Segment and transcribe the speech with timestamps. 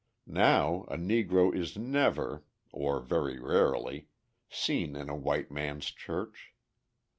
[0.25, 4.07] Now, a Negro is never (or very rarely)
[4.49, 6.55] seen in a white man's church.